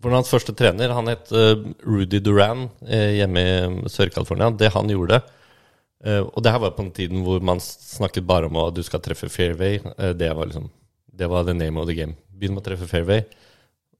[0.00, 4.50] for hans første trener, han het uh, Rudy Duran uh, hjemme i Sør-California.
[4.56, 8.48] Det han gjorde uh, Og det her var på den tiden hvor man snakket bare
[8.48, 9.80] om at du skal treffe fairway.
[10.16, 10.70] det var liksom
[11.06, 12.16] Det var the name of the game.
[12.32, 13.26] Begynn med å treffe fairway,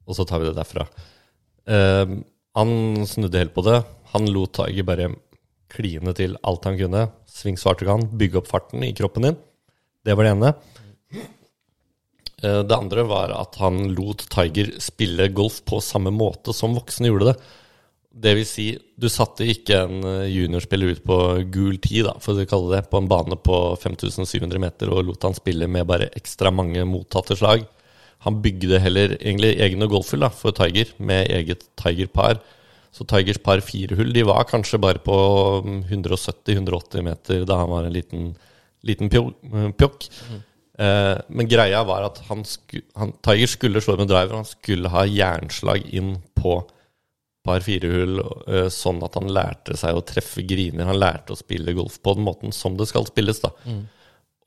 [0.09, 0.87] og så tar vi det derfra.
[2.57, 2.71] Han
[3.07, 3.83] snudde helt på det.
[4.15, 5.11] Han lot Tiger bare
[5.69, 7.03] kline til alt han kunne.
[7.29, 8.07] Sving så hardt du kan.
[8.17, 9.37] Bygge opp farten i kroppen din.
[10.01, 10.55] Det var det ene.
[12.43, 17.11] Eh, det andre var at han lot Tiger spille golf på samme måte som voksne
[17.11, 17.41] gjorde det.
[18.21, 18.67] Det vil si,
[18.99, 21.19] du satte ikke en eh, juniorspiller ut på
[21.53, 25.29] gul tid, da, for å kalle det, på en bane på 5700 meter og lot
[25.29, 27.67] han spille med bare ekstra mange mottatte slag.
[28.27, 32.43] Han bygde heller egentlig egne golfhull da, for Tiger, med eget Tiger-par.
[32.91, 35.15] Så Tigers par firehull de var kanskje bare på
[35.89, 38.33] 170-180 meter da han var en liten,
[38.83, 40.09] liten pjokk.
[40.27, 40.41] Mm.
[40.81, 44.41] Eh, men greia var at han sku, han, Tiger skulle slå med driver.
[44.41, 46.61] Han skulle ha jernslag inn på
[47.45, 50.89] par firehull, uh, sånn at han lærte seg å treffe griner.
[50.89, 53.41] Han lærte å spille golf på den måten som det skal spilles.
[53.41, 53.53] da.
[53.65, 53.81] Mm.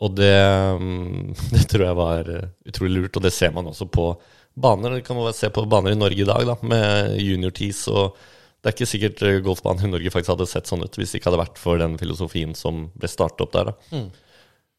[0.03, 0.35] Og det,
[0.77, 4.11] um, det, tror jeg var uh, utrolig lurt, og det ser man også på
[4.53, 4.99] baner.
[4.99, 7.87] Det kan man se på baner i Norge i dag, da, med junior tees.
[7.89, 8.17] og
[8.61, 11.33] det er ikke sikkert golfbanen i Norge faktisk hadde sett sånn ut hvis det ikke
[11.33, 13.73] hadde vært for den filosofien som ble startet opp der.
[13.73, 13.97] da.
[13.97, 14.05] Mm.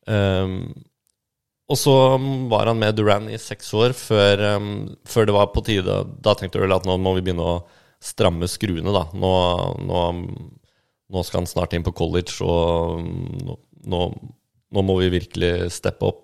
[0.05, 0.55] Um,
[1.65, 1.95] og så
[2.51, 4.75] var han med Duran i seks år før, um,
[5.09, 7.63] før, det var på tide Da tenkte du at nå må vi begynne å
[8.05, 9.07] stramme skruene, da.
[9.17, 9.33] Nå,
[9.89, 10.01] nå,
[11.09, 13.01] nå skal han snart inn på college, og
[13.89, 14.03] nå,
[14.77, 16.21] nå må vi virkelig steppe opp.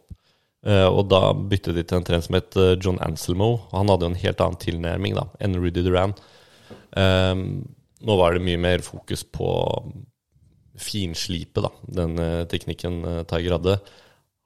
[0.60, 3.62] Uh, og da byttet de til en trener som het uh, John Anselmo.
[3.72, 6.12] Han hadde jo en helt annen tilnærming da, enn Rudy Duran.
[6.92, 7.62] Um,
[8.04, 9.48] nå var det mye mer fokus på
[10.80, 13.00] finslipe, da, den uh, teknikken
[13.32, 13.80] Tiger hadde.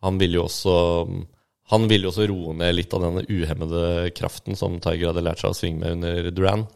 [0.05, 0.77] Han ville jo også
[1.73, 5.41] han ville jo også roe ned litt av denne uhemmede kraften som Tiger hadde lært
[5.41, 6.67] seg å svinge med under Duran.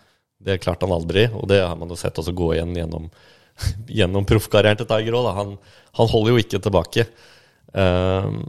[0.41, 3.11] Det klarte han aldri, og det har man jo sett også gå igjen gjennom,
[4.01, 5.29] gjennom proffkarrieren til Tiger òg.
[5.37, 5.53] Han,
[5.99, 7.05] han, holder jo ikke tilbake.
[7.75, 8.41] Um,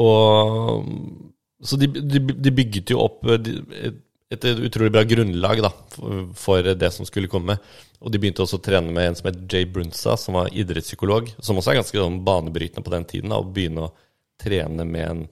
[0.00, 0.88] og
[1.64, 4.00] Så de, de, de, bygget jo opp et,
[4.34, 5.70] et utrolig bra grunnlag da,
[6.38, 7.56] for, det som skulle komme.
[8.04, 11.30] Og de begynte også å trene med en som het Jay Brunza, som var idrettspsykolog.
[11.44, 13.94] Som også er ganske sånn, banebrytende på den tiden, da, å begynne å
[14.40, 15.22] trene med en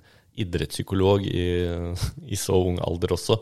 [0.42, 1.44] idrettspsykolog i,
[2.28, 3.36] i, så ung alder også,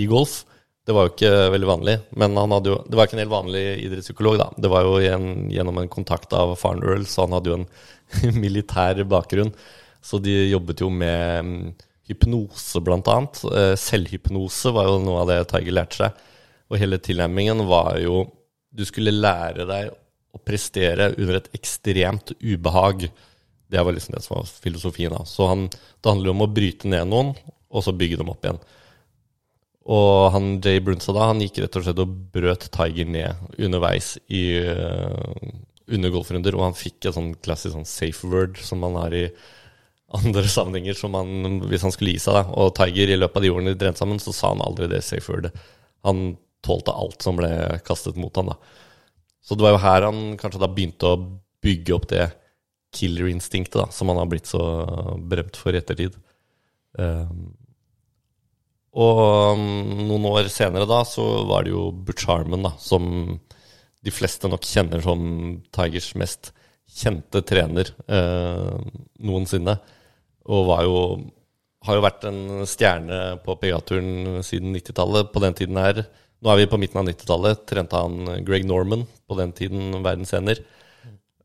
[0.00, 0.40] i golf.
[0.86, 4.38] Det var jo ikke veldig vanlig, men jo, det var ikke en helt vanlig idrettspsykolog.
[4.40, 4.48] da.
[4.56, 7.68] Det var jo en, gjennom en kontakt av faren Earl, så han hadde jo en
[8.44, 9.52] militær bakgrunn.
[10.00, 13.40] Så de jobbet jo med hypnose, blant annet.
[13.46, 16.26] Eh, selvhypnose var jo noe av det Tiger lærte seg.
[16.70, 18.24] Og hele tilnærmingen var jo
[18.70, 19.90] du skulle lære deg
[20.30, 23.08] å prestere under et ekstremt ubehag.
[23.70, 25.14] Det var liksom det som var filosofien.
[25.14, 25.24] Da.
[25.26, 27.32] Så han, det handler om å bryte ned noen,
[27.70, 28.60] og så bygge dem opp igjen.
[29.90, 34.12] Og han Jay Brunsa da, han gikk rett og slett og brøt Tiger ned underveis
[34.30, 35.40] i uh,
[35.90, 39.24] under golfrunder, og han fikk et sånn klassisk sånn safe word som man har i
[40.18, 42.36] andre sammenhenger, som han, hvis han skulle gi seg.
[42.36, 42.44] da.
[42.58, 45.04] Og Tiger, i løpet av de årene de trente sammen, så sa han aldri det
[45.06, 45.50] safe word.
[46.06, 46.34] Han
[46.66, 47.50] tålte alt som ble
[47.86, 48.52] kastet mot ham.
[48.52, 48.58] da.
[49.44, 51.22] Så det var jo her han kanskje da begynte å
[51.62, 52.26] bygge opp det
[52.96, 54.60] killerinstinktet, da, som han har blitt så
[55.30, 56.16] berømt for i ettertid.
[56.98, 57.52] Um,
[58.90, 63.04] og noen år senere da, så var det jo Butch Harmon, da, som
[64.00, 65.22] de fleste nok kjenner som
[65.70, 66.50] Tigers mest
[66.90, 68.78] kjente trener eh,
[69.22, 69.76] noensinne.
[70.48, 70.96] Og jo
[71.86, 75.30] har jo vært en stjerne på PGA-turen siden 90-tallet.
[75.32, 76.04] På den tiden her
[76.40, 77.66] Nå er vi på midten av 90-tallet.
[77.68, 80.62] Trente han Greg Norman, på den tiden verdensener.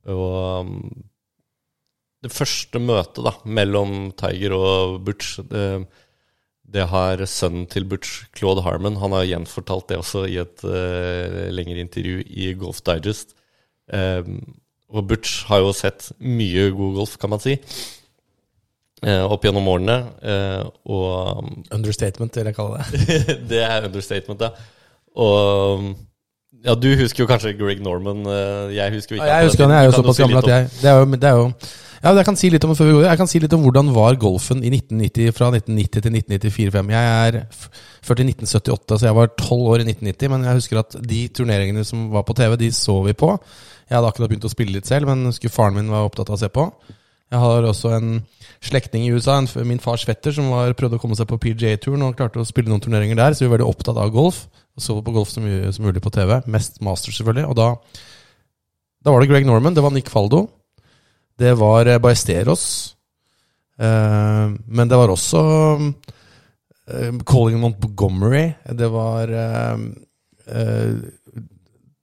[0.07, 0.77] Og um,
[2.23, 5.65] det første møtet da, mellom Tiger og Butch det,
[6.63, 11.43] det har sønnen til Butch, Claude Harmon, han har gjenfortalt det også i et uh,
[11.51, 13.35] lengre intervju i Golf Digest.
[13.91, 14.39] Um,
[14.95, 17.59] og Butch har jo sett mye god golf, kan man si.
[19.05, 19.99] Eh, opp gjennom årene.
[20.25, 23.17] Eh, og um, Understatement, vil jeg kalle det.
[23.51, 24.49] det er understatement, ja.
[25.21, 25.91] Og
[26.65, 28.25] ja, du husker jo kanskje Greg Norman.
[28.25, 29.27] Eh, jeg husker ikke.
[29.27, 31.29] Ja, jeg husker han, jeg er jo såpass gammel at jeg det er, jo, det
[31.29, 31.51] er jo,
[32.01, 33.93] Ja, jeg kan si litt om før vi går Jeg kan si litt om hvordan
[33.93, 36.91] var golfen i 1990 fra 1990 til 1994-5.
[36.95, 37.39] Jeg er
[38.09, 40.33] født i 1978, så jeg var tolv år i 1990.
[40.33, 43.35] Men jeg husker at de turneringene som var på TV, de så vi på.
[43.85, 46.39] Jeg hadde akkurat begynt å spille litt selv, men husker faren min var opptatt av
[46.39, 46.65] å se på.
[47.29, 48.15] Jeg har også en
[48.65, 52.17] slektning i USA, min fars fetter, som var, prøvde å komme seg på PGA-turen og
[52.17, 53.35] klarte å spille noen turneringer der.
[53.35, 54.45] Så vi var veldig opptatt av golf.
[54.75, 56.37] Og så på golf så mye som mulig på TV.
[56.51, 57.47] Mest Masters, selvfølgelig.
[57.51, 57.69] Og da,
[59.05, 60.47] da var det Greg Norman, det var Nick Faldo,
[61.39, 61.99] det var eh,
[63.75, 65.41] Eh, men det var også
[66.87, 68.53] eh, Colin Montgomery.
[68.71, 69.77] Det var eh,
[70.47, 70.95] eh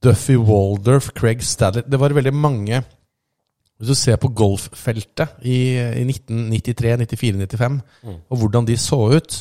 [0.02, 2.80] Duffy Waldorf, Craig Stadler Det var veldig mange
[3.82, 8.20] hvis du ser på golffeltet i, i 1993, 94, 95, mm.
[8.30, 9.38] og hvordan de så ut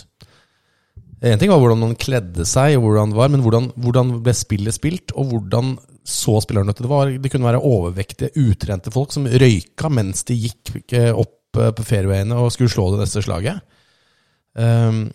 [1.21, 4.33] En ting var hvordan man kledde seg, og hvordan det var, men hvordan, hvordan ble
[4.33, 6.81] spillet spilt, og hvordan så spillerne ut?
[6.81, 11.61] Det, var, det kunne være overvektige, utrente folk som røyka mens de gikk eh, opp
[11.61, 13.61] eh, på fairwayene og skulle slå det neste slaget.
[14.57, 15.11] Um,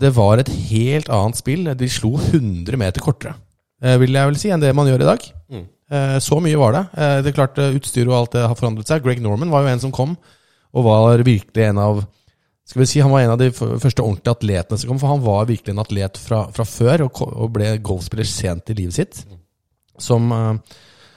[0.00, 1.68] det var et helt annet spill.
[1.76, 3.36] De slo 100 meter kortere,
[3.84, 5.28] eh, vil jeg vel si, enn det man gjør i dag.
[5.52, 5.68] Mm.
[5.90, 6.84] Eh, så mye var det.
[6.94, 9.02] Eh, det er klart eh, Utstyret og alt det har forandret seg.
[9.02, 10.14] Greg Norman var jo en som kom,
[10.70, 12.04] og var virkelig en av
[12.70, 15.22] skal vi si, Han var en av de første ordentlige atletene som kom, for han
[15.24, 19.22] var virkelig en atlet fra, fra før, og, og, ble golfspiller sent i livet sitt.
[19.98, 20.30] Som,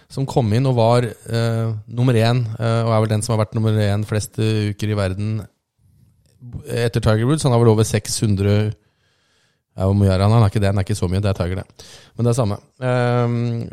[0.10, 3.44] som kom inn og var uh, nummer én, uh, og er vel den som har
[3.44, 5.38] vært nummer én flest uker i verden
[6.66, 7.46] etter Tiger Woods.
[7.46, 10.34] Han har vel over 600 ja, Hvor mye er han?
[10.34, 11.22] Han er ikke det, han er ikke så mye.
[11.22, 11.88] Det er Tiger, det.
[12.18, 12.60] Men det er samme.
[12.82, 13.70] Um,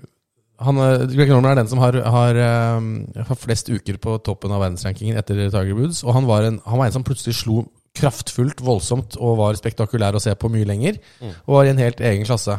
[0.60, 4.52] han, eh, Greg Norman er den som har, har, uh, har, flest uker på toppen
[4.52, 6.02] av verdensrankingen etter Tiger Woods.
[6.04, 7.64] Og han var, en, han var en som plutselig slo
[7.96, 11.00] kraftfullt, voldsomt og var spektakulær å se på mye lenger.
[11.20, 11.32] Mm.
[11.46, 12.58] Og var i en helt egen klasse.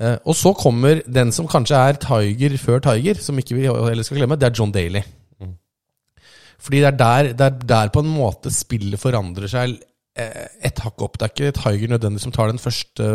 [0.00, 4.06] Uh, og så kommer den som kanskje er Tiger før Tiger, som ikke vi heller
[4.06, 5.02] skal glemme, det er John Daly.
[5.40, 5.56] Mm.
[6.62, 9.80] Fordi det er, der, det er der på en måte spillet forandrer seg
[10.12, 11.14] et hakk opp.
[11.16, 13.06] Det er ikke Tiger nødvendigvis som tar den første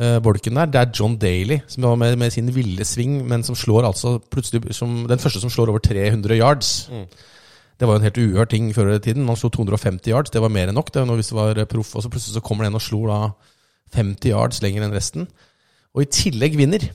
[0.00, 3.44] uh, bolken der, det er John Daly, som var med, med, sin ville sving, men
[3.46, 6.90] som slår altså plutselig som, Den første som slår over 300 yards.
[6.92, 7.06] Mm.
[7.76, 9.24] Det var jo en helt uhørt ting før i tiden.
[9.24, 10.92] Man slo 250 yards, det var mer enn nok.
[10.92, 12.86] det var noe hvis det var proff, og så Plutselig så kommer det en og
[12.86, 13.18] slår da
[13.96, 15.28] 50 yards lenger enn resten.
[15.96, 16.88] Og i tillegg vinner.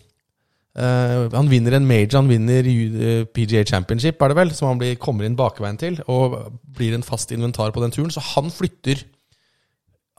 [0.71, 4.79] Uh, han vinner en major, han vinner eh, PGA Championship, er det vel, som han
[4.79, 6.37] blir, kommer inn bakveien til, og
[6.77, 8.13] blir en fast inventar på den turen.
[8.13, 9.03] Så han flytter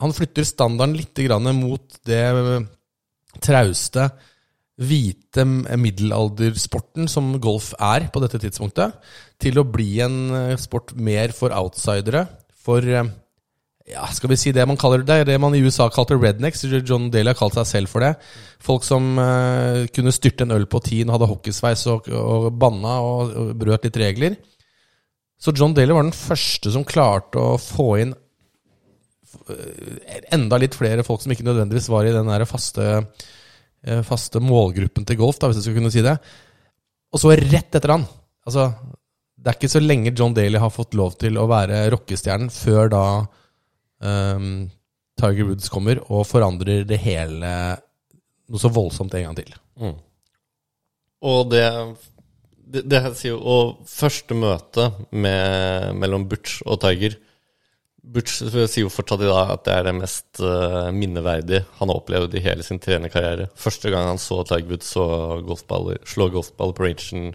[0.03, 1.19] han flytter standarden litt
[1.55, 2.27] mot det
[3.43, 4.11] trauste,
[4.83, 8.97] hvite middelaldersporten som golf er på dette tidspunktet,
[9.39, 12.25] til å bli en eh, sport mer for outsidere.
[12.65, 13.11] For eh,
[13.93, 16.65] ja, skal vi si det man kaller det, det man i USA kalte rednecks.
[16.83, 18.15] John Daly har kalt seg selv for det.
[18.63, 23.35] Folk som uh, kunne styrte en øl på tien, hadde hockeysveis og, og banna og,
[23.35, 24.39] og brøt litt regler.
[25.43, 28.15] Så John Daly var den første som klarte å få inn
[30.35, 32.89] enda litt flere folk som ikke nødvendigvis var i den der faste,
[33.85, 36.17] eh, faste målgruppen til golf, da, hvis jeg skulle kunne si det.
[37.13, 38.09] Og så rett etter han
[38.43, 38.65] Altså,
[39.39, 42.89] det er ikke så lenge John Daly har fått lov til å være rockestjernen, før
[42.91, 43.03] da
[44.03, 44.65] um,
[45.15, 47.53] Tiger Woods kommer og forandrer det hele
[48.51, 49.53] noe så voldsomt en gang til.
[49.79, 49.95] Mm.
[51.31, 51.63] Og det,
[52.51, 57.15] det, det sier jo Og første møte med, mellom Butch og Tiger
[58.03, 62.01] Butch sier jo fortsatt i dag at det er det mest uh, minneverdige han har
[62.01, 63.47] opplevd i hele sin trenerkarriere.
[63.55, 67.31] Første gang han så Tiger Woods slå golfball på rangen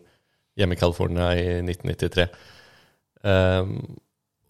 [0.60, 2.28] hjemme i California i 1993.
[3.24, 3.72] Um, ehm,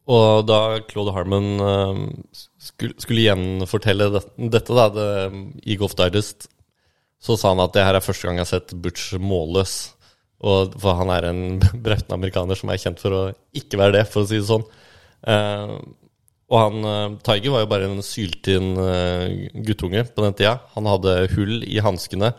[0.07, 2.01] og da Claude Harmon um,
[2.31, 4.23] skulle, skulle, gjenfortelle det,
[4.55, 5.09] dette da, det,
[5.67, 6.47] i Golf Digest,
[7.19, 9.75] så sa han at det her er første gang jeg har sett Butch målløs.
[10.47, 11.43] Og for han er en
[11.85, 13.23] brautende amerikaner som er kjent for å
[13.57, 14.65] ikke være det, for å si det sånn.
[15.27, 15.77] Uh,
[16.47, 19.27] og han, uh, Tiger var jo bare en syltynn uh,
[19.67, 20.55] guttunge på den tida.
[20.77, 22.31] Han hadde hull i hanskene.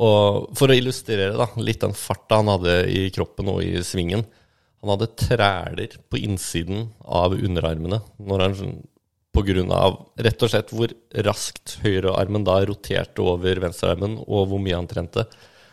[0.00, 4.26] Og for å illustrere da, litt den farta han hadde i kroppen og i svingen
[4.84, 8.74] Han hadde træler på innsiden av underarmene når han
[9.36, 10.92] på grunn av rett og slett hvor
[11.26, 15.26] raskt høyrearmen da roterte over venstrearmen, og hvor mye han trente.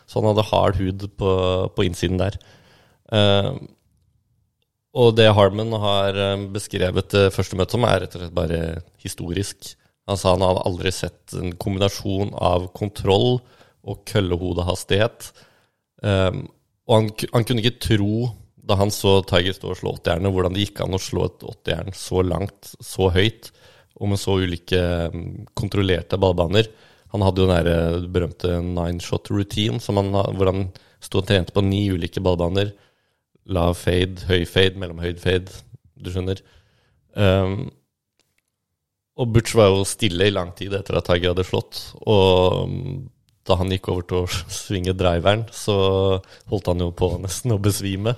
[0.04, 1.30] Så han hadde hard hud på,
[1.72, 2.36] på innsiden der.
[3.08, 3.56] Uh,
[4.94, 8.60] og det Harman har eh, beskrevet det første møtet som, er rett og slett bare
[9.02, 9.74] historisk.
[10.08, 13.40] Han sa han hadde aldri sett en kombinasjon av kontroll
[13.84, 15.30] og køllehodehastighet.
[16.04, 16.44] Um,
[16.84, 20.56] og han, han, kunne ikke tro, da han så Tiger stå og slå åttejernet, hvordan
[20.56, 23.50] det gikk an å slå et åttejern så langt, så høyt,
[23.96, 24.80] og med så ulike
[25.14, 26.68] um, kontrollerte ballbaner.
[27.14, 30.64] Han hadde jo den eh, berømte nine shot routine, han, hvor han
[31.04, 32.72] sto og trente på ni ulike ballbaner.
[33.52, 35.52] Lav fade, høy fade, mellomhøyd fade,
[36.00, 36.40] du skjønner.
[37.14, 37.68] Um,
[39.20, 41.80] og Butch var jo stille i lang tid etter at Tiger hadde slått.
[42.10, 42.70] Og
[43.44, 44.30] da han gikk over til å
[44.62, 45.76] svinge driveren, så
[46.50, 48.16] holdt han jo på nesten å besvime.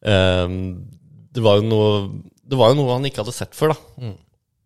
[0.00, 0.86] Um,
[1.34, 4.06] det, var noe, det var jo noe han ikke hadde sett før, da.
[4.06, 4.16] Mm.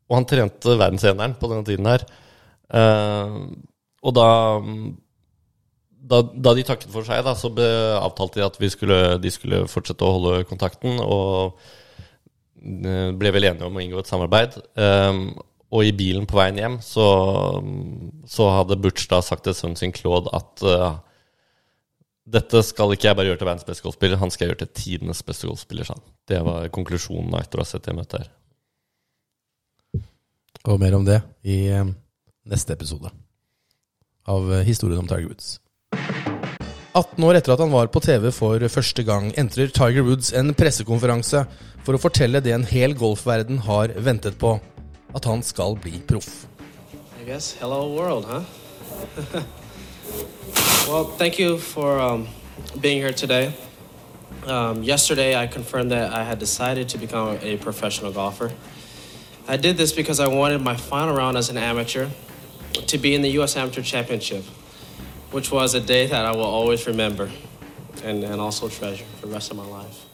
[0.07, 2.07] Og han trente verdenseneren på denne tiden her.
[2.71, 3.49] Uh,
[4.07, 4.29] og da,
[6.07, 7.51] da, da de takket for seg, da, så
[7.99, 11.59] avtalte de at skulle, de skulle fortsette å holde kontakten, og
[12.63, 14.59] eh, ble vel enige om å inngå et samarbeid.
[14.79, 15.29] Um,
[15.75, 17.07] og i bilen på veien hjem så,
[18.31, 21.01] så hadde Butch da sagt til sønnen sin Claude at uh,
[22.27, 25.25] dette skal ikke jeg bare gjøre til verdens beste golfspiller, han skal gjøre til tidenes
[25.27, 25.91] beste golfspiller.
[25.91, 26.03] Sånn.
[26.27, 28.33] Det var konklusjonen etter å ha sett det møtet her.
[30.67, 31.93] Og mer om det i um,
[32.51, 33.11] neste episode
[34.27, 35.57] av historien om Tiger Woods.
[36.97, 40.55] 18 år etter at han var på TV for første gang, entrer Tiger Woods en
[40.57, 41.43] pressekonferanse
[41.85, 44.55] for å fortelle det en hel golfverden har ventet på
[45.17, 46.47] at han skal bli proff.
[47.27, 48.45] Huh?
[50.89, 52.29] well, thank you for um,
[52.81, 53.53] being here today.
[54.47, 58.53] Um, yesterday, I confirmed that I had decided to become a professional golfer.
[59.49, 62.09] I did this because I wanted my final round as an amateur
[62.87, 63.57] to be in the U.S.
[63.57, 64.45] Amateur Championship,
[65.37, 67.29] which was a day that I will always remember
[68.05, 70.07] and, and also treasure for the rest of my life.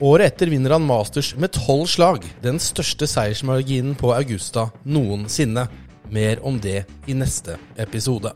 [0.00, 5.66] Året etter vinner han Masters med tolv slag, den største seiersmarginen på Augusta noensinne.
[6.10, 8.34] Mer om det i neste episode.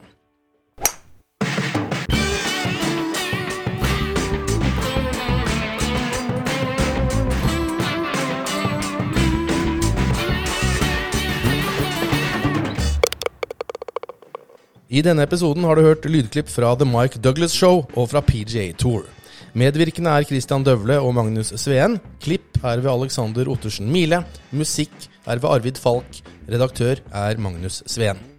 [14.96, 18.70] I denne episoden har du hørt lydklipp fra The Mike Douglas Show og fra PGA
[18.80, 19.02] Tour.
[19.52, 21.98] Medvirkende er Christian Døvle og Magnus Sveen.
[22.24, 24.22] Klipp er ved Alexander Ottersen Mile.
[24.56, 24.94] Musikk
[25.26, 26.22] er ved Arvid Falk.
[26.48, 28.35] Redaktør er Magnus Sveen.